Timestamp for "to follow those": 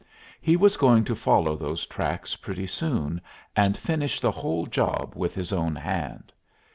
1.03-1.85